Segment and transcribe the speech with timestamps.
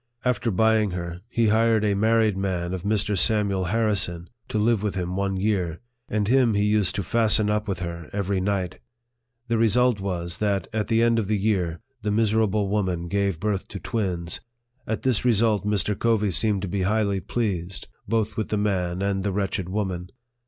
[0.25, 3.15] After buying her, he hired a married man of Mr.
[3.15, 7.67] Samuel Harrison, to live with him one year; and him he used to fasten up
[7.67, 8.79] with her every night!
[9.47, 13.35] The result was, that, at the end of the year, the miserable woman gave LIFE
[13.35, 13.51] OF FREDERICK DOtlGLASS.
[13.51, 14.39] 63 birth to twins.
[14.87, 15.99] At this result Mr.
[15.99, 20.09] Covey seemed to be highly pleased, both with the man and the wretched woman.